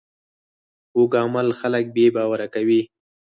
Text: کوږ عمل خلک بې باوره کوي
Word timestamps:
کوږ 0.91 1.11
عمل 1.21 1.47
خلک 1.59 1.85
بې 1.95 2.05
باوره 2.15 2.47
کوي 2.53 2.81